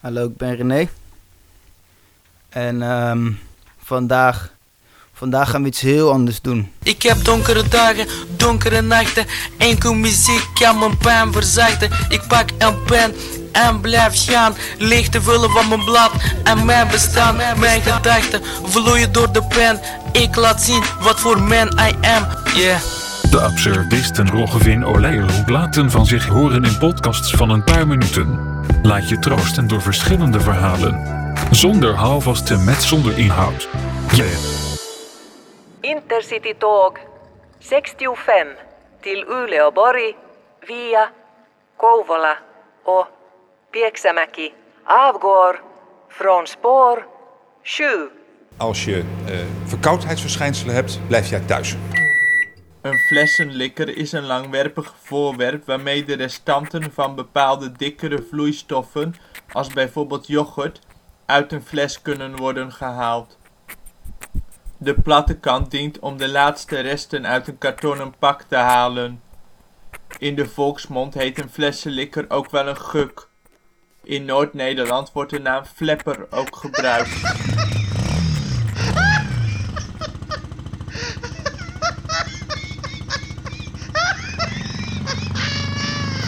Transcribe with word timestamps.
Hallo, 0.00 0.24
ik 0.24 0.36
ben 0.36 0.56
René. 0.56 0.88
En 2.48 2.82
ehm, 2.82 3.30
vandaag, 3.82 4.50
vandaag 5.12 5.50
gaan 5.50 5.62
we 5.62 5.68
iets 5.68 5.80
heel 5.80 6.12
anders 6.12 6.40
doen. 6.40 6.72
Ik 6.82 7.02
heb 7.02 7.24
donkere 7.24 7.68
dagen, 7.68 8.06
donkere 8.36 8.80
nachten. 8.80 9.26
Enkel 9.56 9.94
muziek 9.94 10.46
kan 10.54 10.78
mijn 10.78 10.98
pijn 10.98 11.32
verzachten. 11.32 11.90
Ik 12.08 12.22
pak 12.28 12.50
een 12.58 12.82
pen 12.82 13.14
en 13.52 13.80
blijf 13.80 14.24
gaan. 14.24 14.54
Leeg 14.78 15.08
te 15.08 15.22
vullen 15.22 15.50
van 15.50 15.68
mijn 15.68 15.84
blad 15.84 16.12
en 16.44 16.64
mijn 16.64 16.88
bestaan. 16.88 17.36
Mijn 17.58 17.82
gedachten 17.82 18.42
vloeien 18.64 19.12
door 19.12 19.32
de 19.32 19.42
pen. 19.42 19.80
Ik 20.12 20.36
laat 20.36 20.62
zien 20.62 20.82
wat 21.00 21.20
voor 21.20 21.42
man 21.42 21.68
I 21.78 22.06
am. 22.06 22.26
Yeah. 22.54 22.97
De 23.30 23.40
absurdisten 23.40 24.30
Roggevin 24.30 24.86
Oleijerhoek 24.86 25.48
laten 25.48 25.90
van 25.90 26.06
zich 26.06 26.26
horen 26.26 26.64
in 26.64 26.78
podcasts 26.78 27.30
van 27.30 27.50
een 27.50 27.64
paar 27.64 27.86
minuten. 27.86 28.38
Laat 28.82 29.08
je 29.08 29.18
troosten 29.18 29.68
door 29.68 29.82
verschillende 29.82 30.40
verhalen. 30.40 31.00
Zonder 31.50 31.94
houvasten 31.94 32.64
met 32.64 32.82
zonder 32.82 33.18
inhoud. 33.18 33.68
Yeah. 34.12 34.28
Intercity 35.80 36.54
Tåg 36.58 36.92
65 37.58 38.46
till 39.00 39.26
Uleåborg 39.28 40.14
via 40.60 41.10
Kouvola 41.76 42.38
och 42.84 43.06
Pieksämäki 43.70 44.52
avgår 44.84 45.62
från 46.08 46.46
spår 46.46 47.06
7. 47.62 48.10
Als 48.56 48.84
je 48.84 49.04
eh, 49.26 49.34
verkoudheidsverschijnselen 49.64 50.74
hebt, 50.74 51.00
blijf 51.06 51.28
jij 51.30 51.40
thuis. 51.40 51.76
Een 52.88 52.98
flessenlikker 52.98 53.96
is 53.96 54.12
een 54.12 54.24
langwerpig 54.24 54.94
voorwerp 55.02 55.66
waarmee 55.66 56.04
de 56.04 56.14
restanten 56.14 56.92
van 56.92 57.14
bepaalde 57.14 57.72
dikkere 57.72 58.26
vloeistoffen, 58.30 59.14
als 59.52 59.68
bijvoorbeeld 59.68 60.26
yoghurt, 60.26 60.80
uit 61.26 61.52
een 61.52 61.62
fles 61.62 62.02
kunnen 62.02 62.36
worden 62.36 62.72
gehaald. 62.72 63.38
De 64.76 64.94
platte 64.94 65.38
kant 65.38 65.70
dient 65.70 65.98
om 65.98 66.16
de 66.16 66.28
laatste 66.28 66.80
resten 66.80 67.26
uit 67.26 67.48
een 67.48 67.58
kartonnen 67.58 68.14
pak 68.18 68.42
te 68.42 68.56
halen. 68.56 69.22
In 70.18 70.34
de 70.34 70.46
volksmond 70.46 71.14
heet 71.14 71.38
een 71.38 71.50
flessenlikker 71.50 72.24
ook 72.28 72.50
wel 72.50 72.68
een 72.68 72.80
guk. 72.80 73.28
In 74.02 74.24
Noord-Nederland 74.24 75.12
wordt 75.12 75.30
de 75.30 75.40
naam 75.40 75.64
flepper 75.64 76.26
ook 76.30 76.56
gebruikt. 76.56 77.87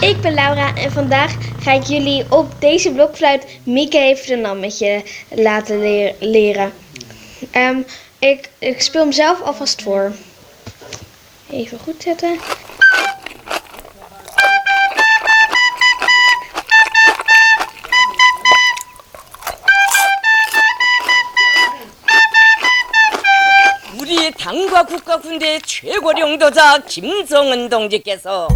Ik 0.00 0.20
ben 0.20 0.34
Laura 0.34 0.74
en 0.74 0.92
vandaag 0.92 1.34
ga 1.60 1.72
ik 1.72 1.82
jullie 1.82 2.24
op 2.28 2.60
deze 2.60 2.92
blokfluit 2.92 3.46
Mieke 3.64 3.98
heeft 3.98 4.30
een 4.30 4.40
nammetje 4.40 5.02
laten 5.30 5.78
leer- 5.80 6.14
leren. 6.18 6.72
Ehm, 7.50 7.76
ik, 8.18 8.50
ik 8.58 8.80
speel 8.82 9.00
hem 9.02 9.12
zelf 9.12 9.40
alvast 9.42 9.82
voor. 9.82 10.12
Even 11.50 11.78
goed 11.78 12.02
zetten. 12.02 12.38
우리 24.00 24.30
당과 24.32 24.84
국가군대 24.84 25.60
최고령도자 25.60 26.78
김정은 26.86 27.68
동지께서 27.68 28.48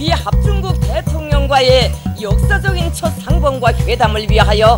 미 0.00 0.10
합중국 0.10 0.80
대통령과의 0.80 1.92
역사적인 2.20 2.92
첫 2.92 3.12
상봉과 3.20 3.72
회담을 3.86 4.26
위하여 4.28 4.76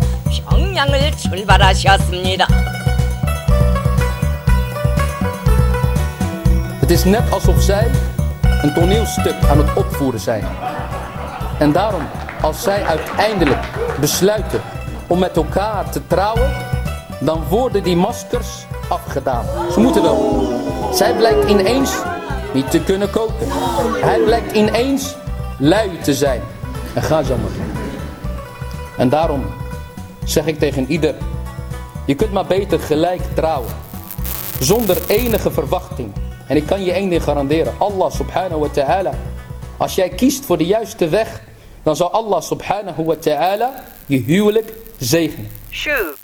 평양을 0.49 1.11
출발하셨습니다. 1.17 2.47
Het 6.81 6.91
is 6.91 7.05
net 7.05 7.31
alsof 7.31 7.61
zij 7.61 7.87
een 8.61 8.73
toneelstuk 8.73 9.35
aan 9.49 9.57
het 9.57 9.73
opvoeren 9.73 10.19
zijn. 10.19 10.43
En 11.59 11.71
daarom, 11.71 12.01
als 12.41 12.63
zij 12.63 12.83
uiteindelijk 12.85 13.69
besluiten 13.99 14.61
om 15.07 15.19
met 15.19 15.35
elkaar 15.37 15.89
te 15.89 16.07
trouwen, 16.07 16.51
dan 17.19 17.43
worden 17.49 17.83
die 17.83 17.95
maskers 17.95 18.65
afgedaan. 18.89 19.45
Ze 19.71 19.79
moeten 19.79 20.01
wel. 20.01 20.47
Zij 20.93 21.13
blijkt 21.13 21.49
ineens 21.49 21.91
niet 22.54 22.70
te 22.70 22.80
kunnen 22.80 23.10
koken. 23.10 23.46
Hij 24.00 24.20
blijkt 24.20 24.52
ineens 24.52 25.16
lui 25.58 25.98
te 26.02 26.14
zijn. 26.14 26.40
En 26.94 27.02
ga 27.02 27.22
zo 27.22 27.36
maar. 27.36 27.66
En 28.96 29.08
daarom 29.08 29.44
zeg 30.24 30.46
ik 30.46 30.58
tegen 30.58 30.90
ieder, 30.90 31.14
je 32.06 32.14
kunt 32.14 32.32
maar 32.32 32.46
beter 32.46 32.80
gelijk 32.80 33.22
trouwen. 33.34 33.72
Zonder 34.60 34.96
enige 35.06 35.50
verwachting. 35.50 36.12
En 36.48 36.56
ik 36.56 36.66
kan 36.66 36.84
je 36.84 36.92
één 36.92 37.08
ding 37.08 37.22
garanderen. 37.22 37.74
Allah 37.78 38.10
subhanahu 38.10 38.60
wa 38.60 38.68
ta'ala. 38.68 39.14
Als 39.76 39.94
jij 39.94 40.08
kiest 40.08 40.44
voor 40.44 40.58
de 40.58 40.66
juiste 40.66 41.08
weg. 41.08 41.42
Dan 41.82 41.96
zal 41.96 42.10
Allah 42.10 42.40
subhanahu 42.40 43.04
wa 43.04 43.14
ta'ala 43.14 43.84
je 44.06 44.18
huwelijk 44.18 44.72
zegenen. 44.98 45.50
7. 45.70 46.23